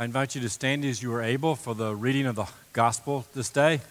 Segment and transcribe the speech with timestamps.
[0.00, 3.26] I invite you to stand as you are able for the reading of the gospel
[3.34, 3.82] this day.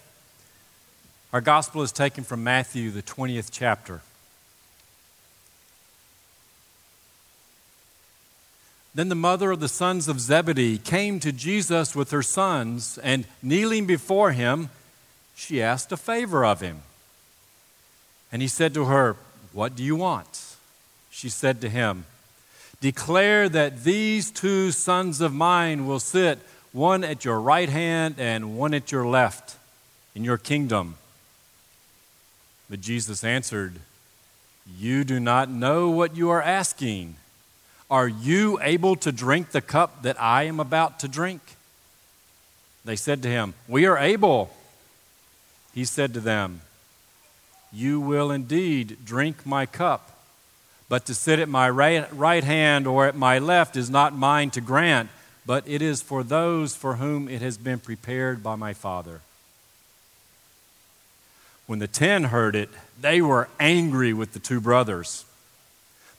[1.31, 4.01] Our gospel is taken from Matthew, the 20th chapter.
[8.95, 13.25] Then the mother of the sons of Zebedee came to Jesus with her sons, and
[13.43, 14.71] kneeling before him,
[15.35, 16.81] she asked a favor of him.
[18.31, 19.15] And he said to her,
[19.53, 20.55] What do you want?
[21.11, 22.05] She said to him,
[22.81, 26.39] Declare that these two sons of mine will sit,
[26.71, 29.57] one at your right hand and one at your left,
[30.15, 30.95] in your kingdom.
[32.69, 33.75] But Jesus answered,
[34.77, 37.15] You do not know what you are asking.
[37.91, 41.41] Are you able to drink the cup that I am about to drink?
[42.85, 44.51] They said to him, We are able.
[45.73, 46.61] He said to them,
[47.73, 50.18] You will indeed drink my cup
[50.89, 54.49] but to sit at my right, right hand or at my left is not mine
[54.49, 55.09] to grant,
[55.45, 59.21] but it is for those for whom it has been prepared by my Father.
[61.67, 65.25] When the ten heard it, they were angry with the two brothers.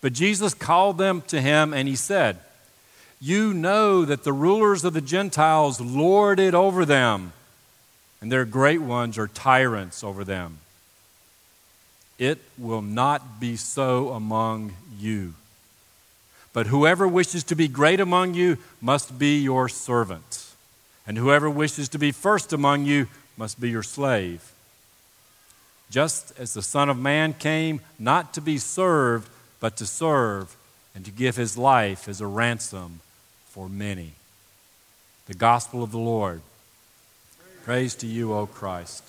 [0.00, 2.38] But Jesus called them to him and he said,
[3.20, 7.32] You know that the rulers of the Gentiles lord it over them,
[8.20, 10.58] and their great ones are tyrants over them.
[12.20, 15.32] It will not be so among you.
[16.52, 20.50] But whoever wishes to be great among you must be your servant.
[21.06, 24.52] And whoever wishes to be first among you must be your slave.
[25.90, 29.26] Just as the Son of Man came not to be served,
[29.58, 30.54] but to serve,
[30.94, 33.00] and to give his life as a ransom
[33.46, 34.12] for many.
[35.26, 36.42] The gospel of the Lord.
[37.64, 39.04] Praise to you, O Christ.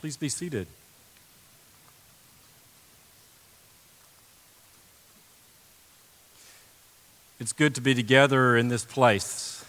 [0.00, 0.68] Please be seated.
[7.40, 9.64] It's good to be together in this place.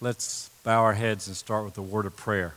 [0.00, 2.54] Let's bow our heads and start with a word of prayer.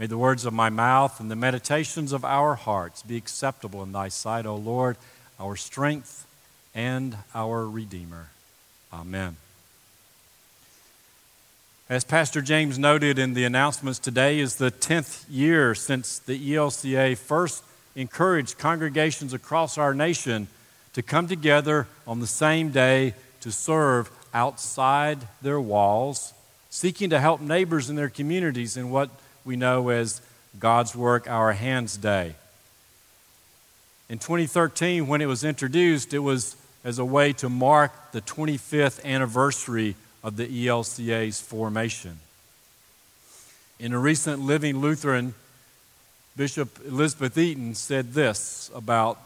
[0.00, 3.92] May the words of my mouth and the meditations of our hearts be acceptable in
[3.92, 4.96] thy sight, O Lord,
[5.38, 6.26] our strength
[6.74, 8.30] and our Redeemer.
[8.92, 9.36] Amen.
[11.88, 17.16] As Pastor James noted in the announcements today, is the 10th year since the ELCA
[17.16, 17.62] first
[17.98, 20.46] encourage congregations across our nation
[20.92, 26.32] to come together on the same day to serve outside their walls,
[26.70, 29.10] seeking to help neighbors in their communities in what
[29.44, 30.20] we know as
[30.60, 32.36] God's Work Our Hands Day.
[34.08, 36.54] In 2013, when it was introduced, it was
[36.84, 42.20] as a way to mark the 25th anniversary of the ELCA's formation.
[43.80, 45.34] In a recent Living Lutheran
[46.38, 49.18] Bishop Elizabeth Eaton said this about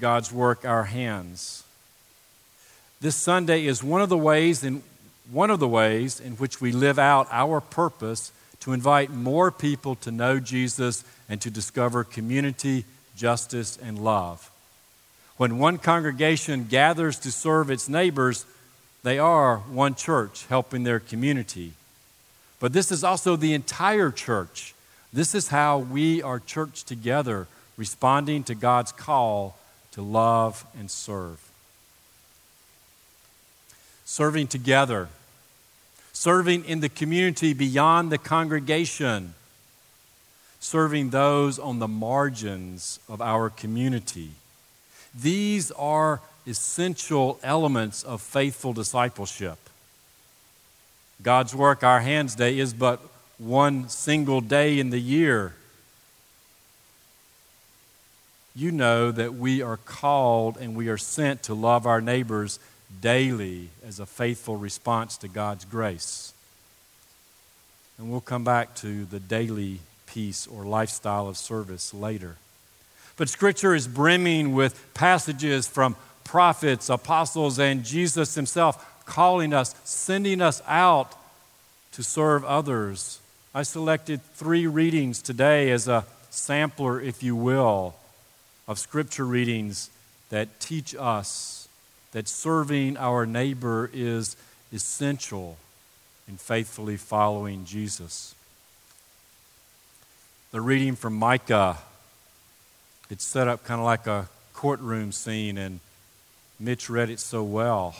[0.00, 1.62] God's work, our hands.
[3.00, 4.82] This Sunday is one of the ways in
[5.30, 9.94] one of the ways in which we live out our purpose to invite more people
[9.94, 14.50] to know Jesus and to discover community, justice, and love.
[15.36, 18.46] When one congregation gathers to serve its neighbors,
[19.04, 21.74] they are one church helping their community.
[22.58, 24.74] But this is also the entire church
[25.14, 29.56] this is how we are church together, responding to God's call
[29.92, 31.40] to love and serve.
[34.04, 35.08] Serving together,
[36.12, 39.34] serving in the community beyond the congregation,
[40.58, 44.32] serving those on the margins of our community.
[45.14, 49.58] These are essential elements of faithful discipleship.
[51.22, 53.00] God's work, our hands day, is but
[53.38, 55.54] one single day in the year,
[58.54, 62.60] you know that we are called and we are sent to love our neighbors
[63.00, 66.32] daily as a faithful response to God's grace.
[67.98, 72.36] And we'll come back to the daily peace or lifestyle of service later.
[73.16, 80.40] But Scripture is brimming with passages from prophets, apostles, and Jesus Himself calling us, sending
[80.40, 81.12] us out
[81.92, 83.20] to serve others
[83.56, 87.94] I selected three readings today as a sampler, if you will,
[88.66, 89.90] of scripture readings
[90.30, 91.68] that teach us
[92.10, 94.36] that serving our neighbor is
[94.72, 95.56] essential
[96.26, 98.34] in faithfully following Jesus.
[100.50, 101.78] The reading from Micah,
[103.08, 105.78] it's set up kind of like a courtroom scene, and
[106.58, 107.94] Mitch read it so well.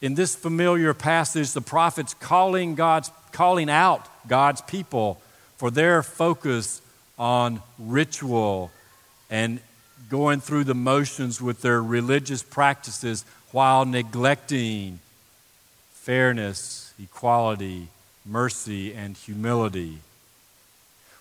[0.00, 5.20] In this familiar passage, the prophet's calling, God's, calling out God's people
[5.58, 6.80] for their focus
[7.18, 8.70] on ritual
[9.28, 9.60] and
[10.08, 15.00] going through the motions with their religious practices while neglecting
[15.92, 17.88] fairness, equality,
[18.24, 19.98] mercy, and humility.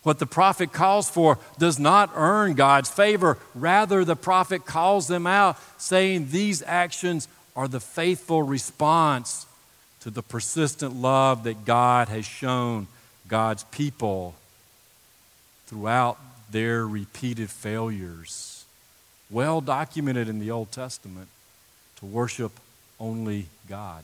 [0.03, 3.37] What the prophet calls for does not earn God's favor.
[3.53, 7.27] Rather, the prophet calls them out, saying these actions
[7.57, 9.44] are the faithful response
[10.05, 12.85] to the persistent love that God has shown
[13.27, 14.35] God's people
[15.65, 16.19] throughout
[16.51, 18.65] their repeated failures.
[19.31, 21.27] Well documented in the Old Testament
[21.95, 22.51] to worship
[22.99, 24.03] only God.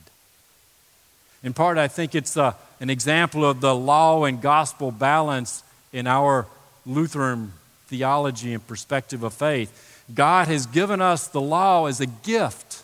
[1.44, 5.62] In part, I think it's a, uh, an example of the law and gospel balance
[5.92, 6.48] in our
[6.84, 7.52] Lutheran
[7.86, 10.02] theology and perspective of faith.
[10.12, 12.82] God has given us the law as a gift,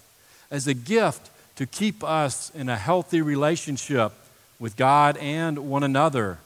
[0.53, 4.13] as a gift to keep us in a healthy relationship
[4.61, 6.39] with God and one another,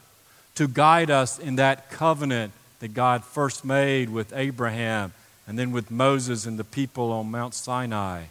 [0.55, 5.13] to guide us in that covenant that God first made with Abraham
[5.47, 8.23] and then with Moses and the people on Mount Sinai.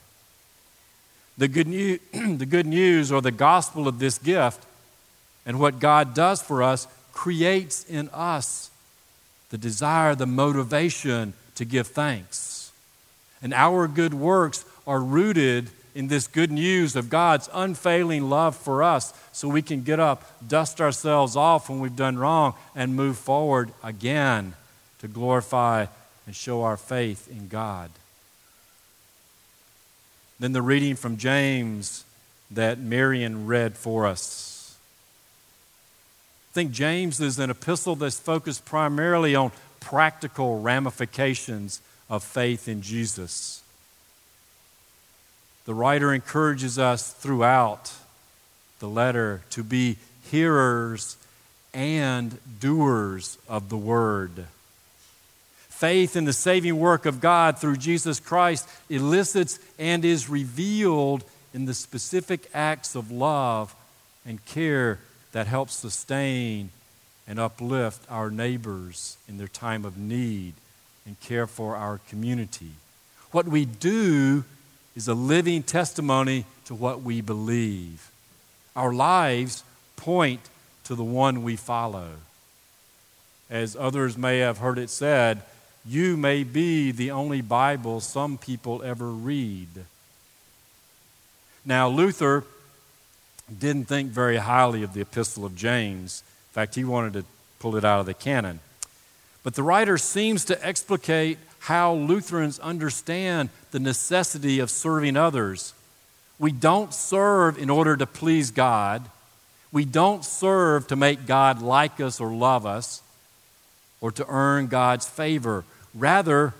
[1.38, 4.66] The good, news, the good news or the gospel of this gift
[5.46, 8.72] and what God does for us creates in us
[9.52, 12.72] the desire, the motivation to give thanks.
[13.40, 18.84] And our good works are rooted in this good news of God's unfailing love for
[18.84, 23.18] us so we can get up, dust ourselves off when we've done wrong, and move
[23.18, 24.54] forward again
[25.00, 25.88] to glorify
[26.26, 27.92] and show our faith in God.
[30.40, 32.04] Then the reading from James
[32.52, 34.76] that Marion read for us.
[36.52, 42.82] I think James is an epistle that's focused primarily on practical ramifications of faith in
[42.82, 43.61] Jesus.
[45.72, 47.94] The writer encourages us throughout
[48.80, 49.96] the letter to be
[50.30, 51.16] hearers
[51.74, 54.48] and doers of the word.
[55.70, 61.24] Faith in the saving work of God through Jesus Christ elicits and is revealed
[61.54, 63.74] in the specific acts of love
[64.26, 65.00] and care
[65.32, 66.70] that help sustain
[67.30, 70.54] and uplift our neighbors in their time of need
[71.06, 72.72] and care for our community.
[73.32, 74.44] What we do
[74.96, 78.12] is a living testimony to what we believe.
[78.76, 79.64] Our lives
[79.96, 80.42] point
[80.86, 82.10] to the one we follow.
[83.50, 85.42] As others may have heard it said,
[85.86, 89.86] you may be the only Bible some people ever read.
[91.66, 92.44] Now, Luther
[93.60, 96.24] didn't think very highly of the Epistle of James.
[96.50, 97.26] In fact, he wanted to
[97.60, 98.60] pull it out of the canon.
[99.44, 105.74] But the writer seems to explicate how Lutherans understand the necessity of serving others.
[106.40, 109.04] We don't serve in order to please God.
[109.72, 113.02] We don't serve to make God like us or love us
[114.02, 115.64] or to earn God's favor.
[115.94, 116.54] Rather,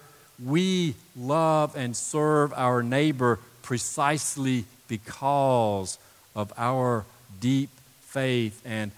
[0.44, 5.98] we love and serve our neighbor precisely because
[6.36, 7.06] of our
[7.40, 7.70] deep
[8.02, 8.92] faith and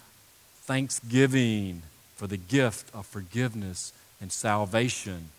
[0.64, 1.82] thanksgiving
[2.16, 5.30] for the gift of forgiveness and salvation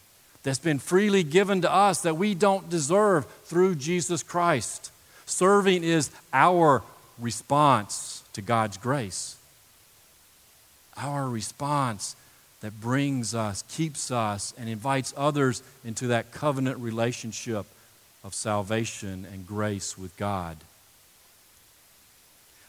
[0.43, 4.93] that's been freely given to us that we don't deserve through Jesus Christ.
[5.27, 6.83] Serving is our
[7.19, 9.37] response to God's grace.
[10.97, 12.15] Our response
[12.61, 17.67] that brings us, keeps us, and invites others into that covenant relationship
[18.23, 20.57] of salvation and grace with God.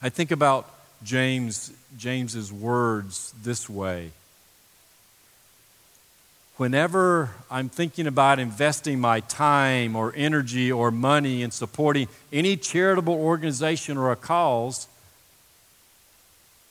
[0.02, 0.70] I think about
[1.04, 4.12] James James's words this way
[6.58, 13.14] whenever I'm thinking about investing my time or energy or money in supporting any charitable
[13.14, 14.88] organization or a cause,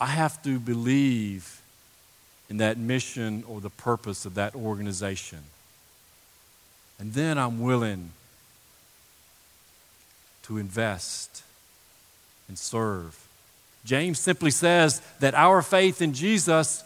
[0.00, 1.60] I have to believe
[2.48, 5.40] in that mission or the purpose of that organization.
[6.98, 8.10] And then I'm willing
[10.44, 11.42] to invest
[12.48, 13.23] and serve.
[13.84, 16.84] James simply says that our faith in Jesus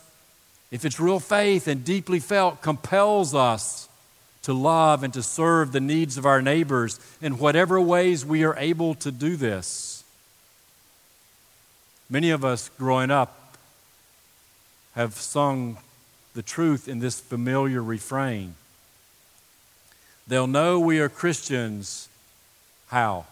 [0.71, 3.89] if it's real faith and deeply felt, compels us
[4.43, 8.57] to love and to serve the needs of our neighbors in whatever ways we are
[8.57, 10.05] able to do this.
[12.11, 13.57] Many of us growing up
[14.95, 15.79] have sung
[16.35, 18.55] the truth in this familiar refrain.
[20.27, 22.09] They'll know we are Christians.
[22.89, 23.27] How?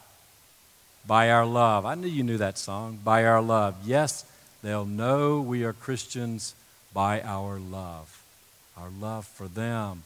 [1.07, 1.87] By our love.
[1.87, 2.99] I knew you knew that song.
[3.03, 3.77] By our love.
[3.85, 4.25] Yes,
[4.63, 6.55] they'll know we are Christians
[6.93, 8.23] by our love.
[8.77, 10.03] Our love for them,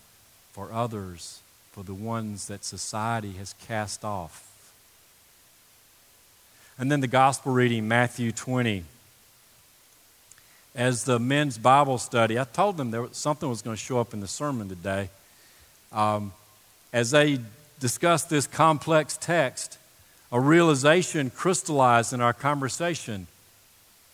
[0.53, 1.41] for others,
[1.73, 4.47] for the ones that society has cast off.
[6.79, 8.85] And then the gospel reading, Matthew 20.
[10.75, 14.01] As the men's Bible study, I told them there was, something was going to show
[14.01, 15.11] up in the sermon today.
[15.93, 16.33] Um,
[16.93, 17.39] as they
[17.81, 19.79] discussed this complex text,
[20.33, 23.27] a realization crystallized in our conversation,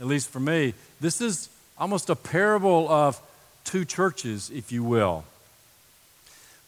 [0.01, 0.75] at least for me.
[1.01, 3.21] This is almost a parable of
[3.65, 5.25] two churches, if you will.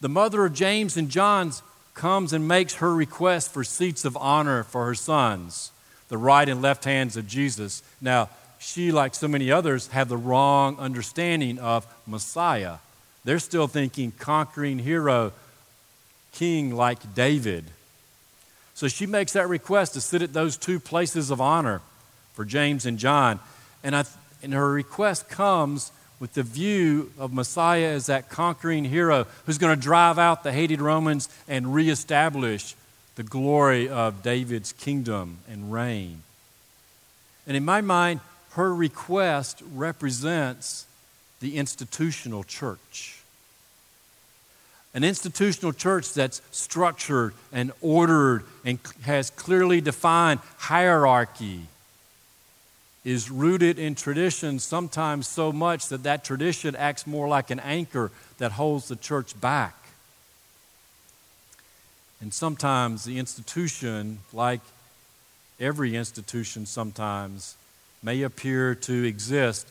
[0.00, 1.52] The mother of James and John
[1.94, 5.72] comes and makes her request for seats of honor for her sons,
[6.08, 7.82] the right and left hands of Jesus.
[8.00, 8.28] Now,
[8.60, 12.76] she, like so many others, have the wrong understanding of Messiah.
[13.24, 15.32] They're still thinking conquering hero,
[16.32, 17.64] king like David.
[18.78, 21.80] So she makes that request to sit at those two places of honor
[22.34, 23.40] for James and John.
[23.82, 24.04] And, I,
[24.40, 29.74] and her request comes with the view of Messiah as that conquering hero who's going
[29.74, 32.76] to drive out the hated Romans and reestablish
[33.16, 36.22] the glory of David's kingdom and reign.
[37.48, 38.20] And in my mind,
[38.52, 40.86] her request represents
[41.40, 43.17] the institutional church.
[44.94, 51.66] An institutional church that's structured and ordered and has clearly defined hierarchy
[53.04, 58.10] is rooted in tradition sometimes so much that that tradition acts more like an anchor
[58.38, 59.74] that holds the church back.
[62.20, 64.60] And sometimes the institution, like
[65.60, 67.56] every institution sometimes,
[68.02, 69.68] may appear to exist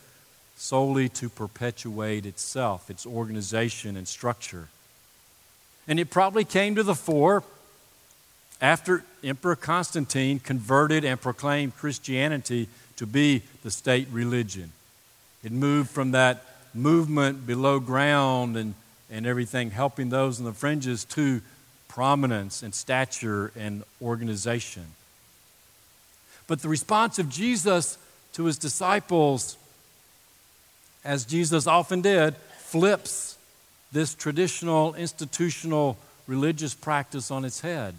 [0.56, 4.68] solely to perpetuate itself, its organization and structure.
[5.88, 7.42] And it probably came to the fore
[8.60, 14.72] after Emperor Constantine converted and proclaimed Christianity to be the state religion.
[15.42, 18.74] It moved from that movement below ground and,
[19.10, 21.40] and everything, helping those in the fringes, to
[21.88, 24.84] prominence and stature and organization.
[26.46, 27.96] But the response of Jesus
[28.34, 29.56] to his disciples,
[31.04, 33.37] as Jesus often did, flips
[33.92, 37.94] this traditional institutional religious practice on its head.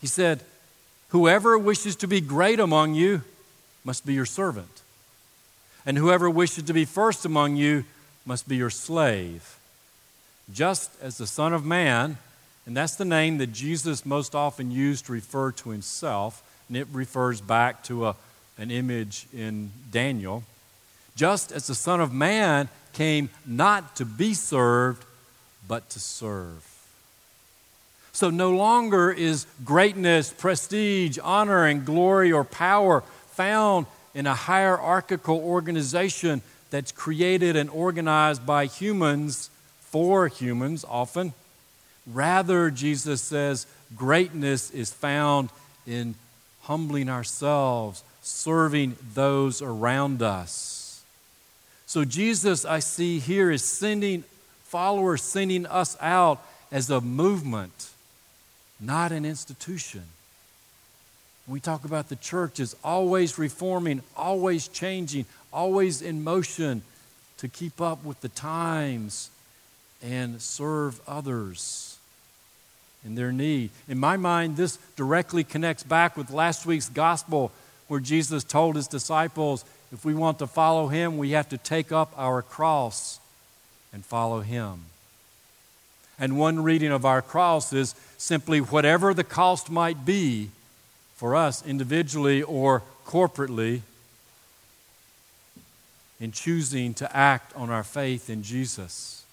[0.00, 0.42] He said,
[1.08, 3.22] Whoever wishes to be great among you
[3.84, 4.82] must be your servant.
[5.84, 7.84] And whoever wishes to be first among you
[8.24, 9.58] must be your slave.
[10.52, 12.18] Just as the Son of Man,
[12.66, 16.86] and that's the name that Jesus most often used to refer to himself, and it
[16.92, 18.16] refers back to a,
[18.58, 20.44] an image in Daniel.
[21.16, 25.04] Just as the Son of Man came not to be served,
[25.66, 26.66] but to serve.
[28.12, 35.38] So no longer is greatness, prestige, honor, and glory or power found in a hierarchical
[35.38, 41.32] organization that's created and organized by humans for humans often.
[42.06, 43.66] Rather, Jesus says,
[43.96, 45.50] greatness is found
[45.86, 46.14] in
[46.62, 50.79] humbling ourselves, serving those around us.
[51.90, 54.22] So, Jesus, I see here, is sending
[54.62, 57.90] followers, sending us out as a movement,
[58.80, 60.04] not an institution
[61.50, 66.82] we talk about the church is always reforming, always changing, always in motion
[67.38, 69.30] to keep up with the times
[70.00, 71.98] and serve others
[73.04, 73.70] in their need.
[73.88, 77.50] In my mind, this directly connects back with last week's gospel
[77.88, 81.90] where Jesus told his disciples if we want to follow him, we have to take
[81.92, 83.18] up our cross
[83.92, 84.84] and follow him.
[86.18, 90.50] And one reading of our cross is simply whatever the cost might be
[91.16, 93.80] for us individually or corporately
[96.20, 99.24] in choosing to act on our faith in Jesus,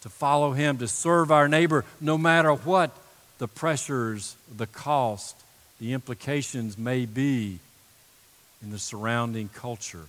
[0.00, 2.96] to follow Him, to serve our neighbor, no matter what
[3.38, 5.36] the pressures, the cost,
[5.78, 7.58] the implications may be
[8.62, 10.06] in the surrounding culture.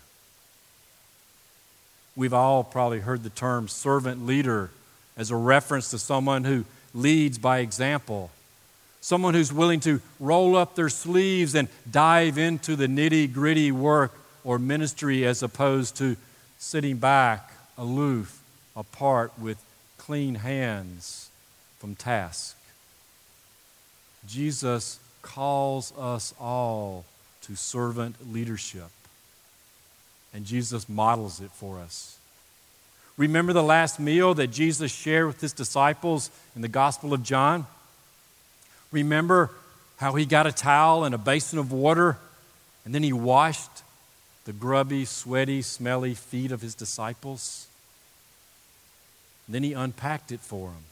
[2.15, 4.69] We've all probably heard the term servant leader
[5.15, 8.31] as a reference to someone who leads by example
[9.01, 14.13] someone who's willing to roll up their sleeves and dive into the nitty gritty work
[14.43, 16.15] or ministry as opposed to
[16.59, 18.41] sitting back, aloof,
[18.75, 19.57] apart with
[19.97, 21.29] clean hands
[21.79, 22.55] from task.
[24.27, 27.03] Jesus calls us all
[27.41, 28.89] to servant leadership,
[30.33, 32.17] and Jesus models it for us.
[33.17, 37.67] Remember the last meal that Jesus shared with his disciples in the Gospel of John?
[38.91, 39.51] Remember
[39.97, 42.17] how he got a towel and a basin of water
[42.83, 43.83] and then he washed
[44.45, 47.67] the grubby, sweaty, smelly feet of his disciples?
[49.45, 50.83] And then he unpacked it for them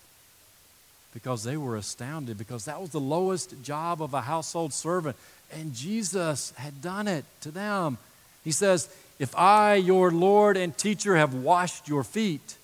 [1.14, 5.18] because they were astounded because that was the lowest job of a household servant.
[5.52, 7.98] And Jesus had done it to them.
[8.44, 12.56] He says, If I, your Lord and teacher, have washed your feet,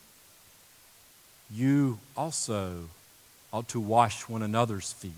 [1.51, 2.85] you also
[3.51, 5.11] ought to wash one another's feet.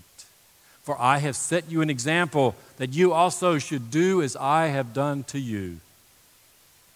[0.82, 4.94] For I have set you an example that you also should do as I have
[4.94, 5.80] done to you.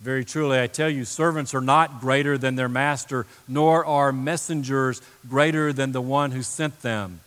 [0.00, 5.00] Very truly, I tell you, servants are not greater than their master, nor are messengers
[5.29, 7.21] greater than the one who sent them.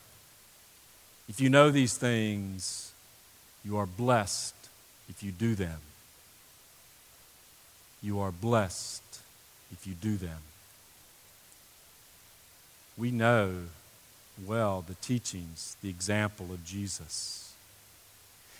[1.29, 2.84] If you know these things,
[3.65, 4.53] you are blessed
[5.09, 5.79] if you do them.
[8.01, 9.01] You are blessed
[9.71, 10.37] if you do them.
[12.97, 13.53] We know
[14.45, 17.53] well the teachings, the example of Jesus.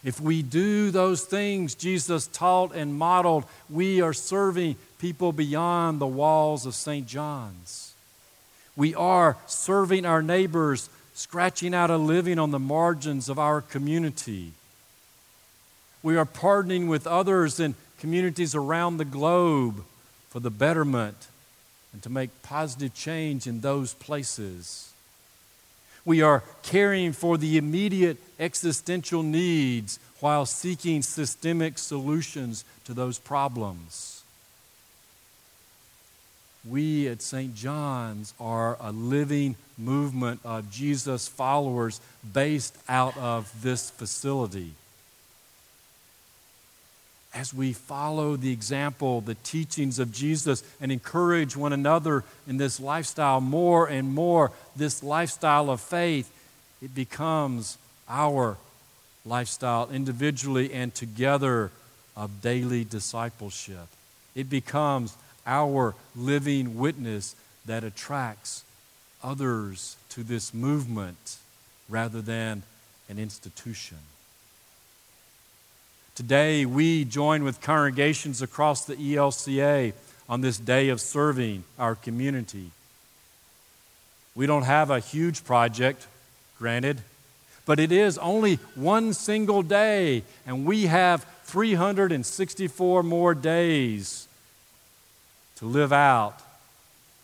[0.03, 6.07] If we do those things Jesus taught and modeled, we are serving people beyond the
[6.07, 7.07] walls of St.
[7.07, 7.93] John's.
[8.75, 14.51] We are serving our neighbors, scratching out a living on the margins of our community.
[16.05, 19.83] We are partnering with others in communities around the globe
[20.29, 21.17] for the betterment
[21.91, 24.93] and to make positive change in those places.
[26.05, 34.21] We are caring for the immediate existential needs while seeking systemic solutions to those problems.
[36.69, 37.55] We at St.
[37.55, 41.99] John's are a living movement of Jesus followers
[42.31, 44.75] based out of this facility
[47.35, 52.79] as we follow the example, the teachings of Jesus, and encourage one another in this
[52.79, 56.31] lifestyle more and more, this lifestyle of faith,
[56.81, 57.77] it becomes
[58.07, 58.57] our
[59.25, 61.71] lifestyle individually and together
[62.15, 63.87] of daily discipleship.
[64.33, 68.63] It becomes our living witness that attracts
[69.21, 71.37] others to this movement
[71.89, 72.63] rather than
[73.09, 73.97] an institution.
[76.15, 79.91] Today, we join with congregations across the ELCA
[80.29, 82.71] on this day of serving our community.
[84.33, 86.07] We don't have a huge project,
[86.57, 87.01] granted,
[87.65, 94.29] but it is only one single day, and we have 364 more days
[95.57, 96.39] to live out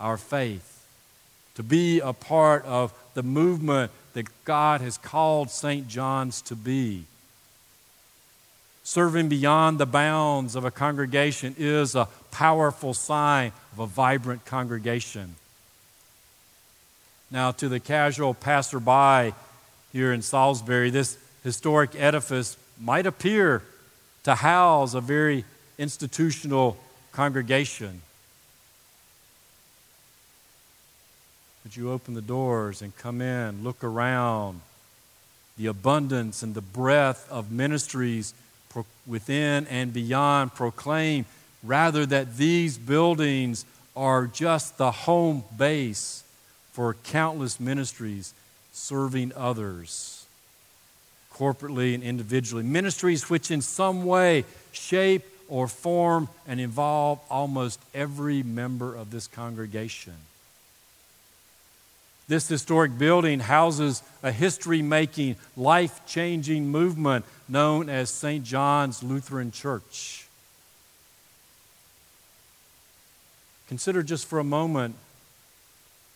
[0.02, 0.86] our faith,
[1.56, 5.88] to be a part of the movement that God has called St.
[5.88, 7.06] John's to be.
[8.84, 15.36] Serving beyond the bounds of a congregation is a powerful sign of a vibrant congregation.
[17.30, 19.34] Now, to the casual passerby
[19.94, 23.62] here in Salisbury, this historic edifice might appear
[24.24, 25.46] to house a very
[25.78, 26.78] institutional
[27.12, 28.02] congregation.
[31.64, 34.62] But you open the doors and come in, look around,
[35.58, 38.34] the abundance and the breadth of ministries
[39.06, 41.26] within and beyond proclaim
[41.64, 46.24] rather that these buildings are just the home base
[46.72, 48.34] for countless ministries
[48.72, 50.26] serving others
[51.34, 52.64] corporately and individually.
[52.64, 59.28] Ministries which, in some way, shape or form and involve almost every member of this
[59.28, 60.14] congregation.
[62.28, 68.44] This historic building houses a history making, life changing movement known as St.
[68.44, 70.28] John's Lutheran Church.
[73.68, 74.96] Consider just for a moment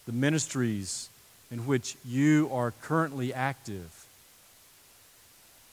[0.05, 1.09] the ministries
[1.51, 4.05] in which you are currently active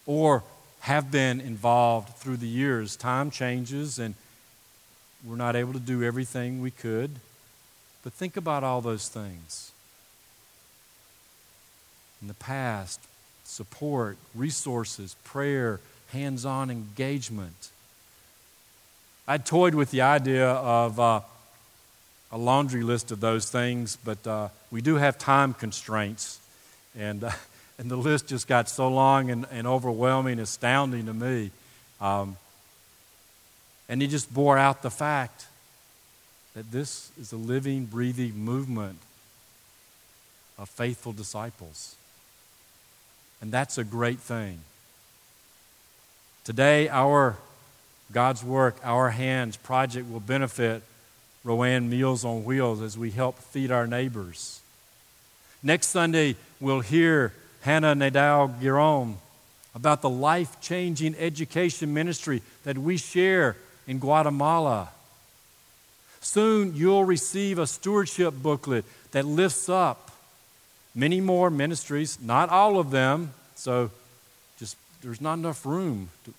[0.07, 0.43] or
[0.81, 2.97] have been involved through the years.
[2.97, 4.15] Time changes and
[5.25, 7.11] we're not able to do everything we could.
[8.03, 9.71] But think about all those things.
[12.23, 13.01] In the past,
[13.45, 15.81] support, resources, prayer,
[16.13, 17.71] hands on engagement.
[19.27, 21.21] I toyed with the idea of uh,
[22.31, 26.41] a laundry list of those things, but uh, we do have time constraints.
[26.97, 27.33] And, uh,
[27.79, 31.51] and the list just got so long and, and overwhelming, astounding to me.
[32.01, 32.37] Um,
[33.89, 35.47] and it just bore out the fact
[36.55, 38.99] that this is a living, breathing movement
[40.57, 41.97] of faithful disciples.
[43.43, 44.61] And that's a great thing.
[46.45, 47.37] Today, our
[48.13, 50.83] God's work, our hands project will benefit
[51.45, 54.61] Rowan Meals on Wheels as we help feed our neighbors.
[55.63, 59.15] Next Sunday, we'll hear Hannah Nadal Giron
[59.75, 63.57] about the life changing education ministry that we share
[63.89, 64.91] in Guatemala.
[66.21, 70.12] Soon, you'll receive a stewardship booklet that lifts up
[70.95, 73.91] many more ministries, not all of them, so
[74.59, 76.11] just there's not enough room.
[76.25, 76.35] To,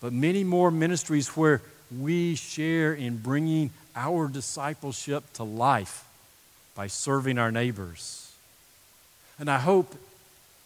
[0.00, 1.60] but many more ministries where
[1.96, 6.04] we share in bringing our discipleship to life
[6.74, 8.32] by serving our neighbors.
[9.38, 9.94] And I hope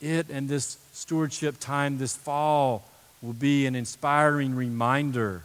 [0.00, 2.84] it and this stewardship time this fall
[3.22, 5.44] will be an inspiring reminder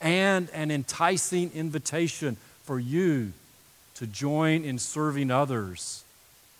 [0.00, 3.32] and an enticing invitation for you
[3.94, 6.01] to join in serving others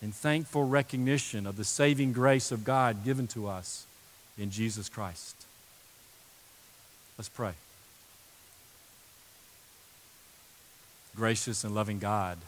[0.02, 3.86] in thankful recognition of the saving grace of God given to us
[4.36, 5.36] in Jesus Christ.
[7.16, 7.52] Let's pray.
[11.14, 12.38] Gracious and loving God,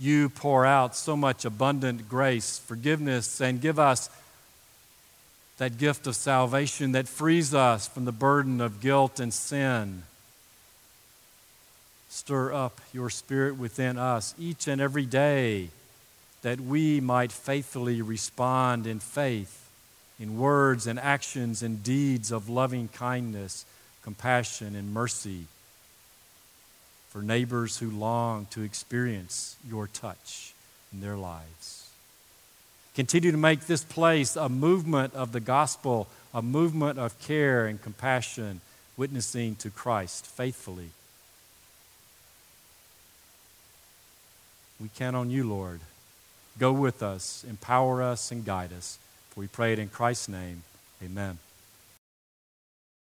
[0.00, 4.08] you pour out so much abundant grace, forgiveness, and give us
[5.58, 10.04] that gift of salvation that frees us from the burden of guilt and sin.
[12.08, 15.70] Stir up your spirit within us each and every day
[16.42, 19.68] that we might faithfully respond in faith,
[20.20, 23.64] in words and actions and deeds of loving kindness,
[24.02, 25.46] compassion, and mercy
[27.08, 30.52] for neighbors who long to experience your touch
[30.92, 31.90] in their lives.
[32.94, 37.80] Continue to make this place a movement of the gospel, a movement of care and
[37.80, 38.60] compassion,
[38.96, 40.90] witnessing to Christ faithfully.
[44.80, 45.80] We count on you, Lord.
[46.58, 48.98] Go with us, empower us, and guide us.
[49.30, 50.64] For we pray it in Christ's name.
[51.02, 51.38] Amen.